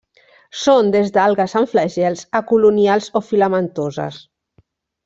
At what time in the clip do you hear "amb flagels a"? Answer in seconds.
1.61-2.43